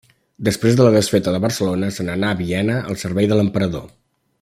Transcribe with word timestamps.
Després 0.47 0.77
de 0.79 0.87
la 0.87 0.93
desfeta 0.95 1.33
de 1.35 1.41
Barcelona 1.43 1.91
se 1.99 2.07
n'anà 2.09 2.33
a 2.37 2.41
Viena 2.43 2.81
al 2.91 3.01
servei 3.07 3.33
de 3.33 3.39
l'emperador. 3.41 3.89